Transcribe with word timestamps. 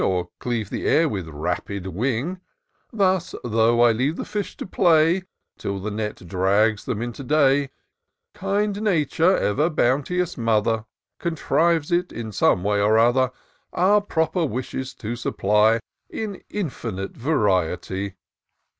Or 0.03 0.29
cleave 0.39 0.71
the 0.71 0.87
air 0.87 1.07
with 1.07 1.27
rapid 1.27 1.85
wing; 1.85 2.41
Thus, 2.91 3.35
though 3.43 3.81
I 3.81 3.91
leave 3.91 4.15
the 4.15 4.25
fish 4.25 4.57
to 4.57 4.65
play 4.65 5.25
Till 5.59 5.79
the 5.79 5.91
net 5.91 6.27
drags 6.27 6.85
them 6.85 7.03
into 7.03 7.23
day; 7.23 7.69
Ejnd 8.33 8.81
Nature, 8.81 9.37
ever 9.37 9.69
bounteous 9.69 10.39
mother! 10.39 10.85
Contrives 11.19 11.91
it 11.91 12.11
in 12.11 12.31
some 12.31 12.63
way 12.63 12.81
or 12.81 12.97
other. 12.97 13.29
Our 13.73 14.01
proper 14.01 14.43
wishes 14.43 14.95
to 14.95 15.15
supply 15.15 15.79
In 16.09 16.41
infinite 16.49 17.15
variety. 17.15 18.15